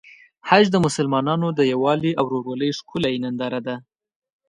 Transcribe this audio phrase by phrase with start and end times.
[0.47, 3.75] حج د مسلمانانو د یووالي او ورورولۍ ښکلی ننداره ده.